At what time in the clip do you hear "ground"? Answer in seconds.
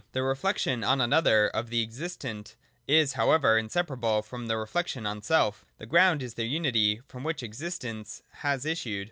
5.85-6.23